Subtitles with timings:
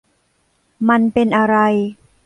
[0.89, 1.55] มันเป็นอะไร